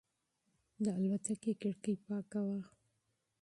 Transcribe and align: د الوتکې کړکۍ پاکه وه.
د 0.83 0.85
الوتکې 0.97 1.53
کړکۍ 1.61 1.95
پاکه 2.05 2.41
وه. 2.47 2.59